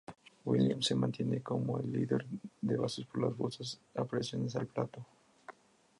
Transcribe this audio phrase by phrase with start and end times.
[0.45, 2.25] Williams se mantiene como el líder
[2.63, 5.05] en bases por bolas por apariciones al plato.